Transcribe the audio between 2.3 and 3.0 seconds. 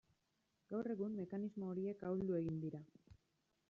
egin dira.